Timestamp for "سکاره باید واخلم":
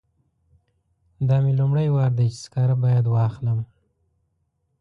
2.45-3.59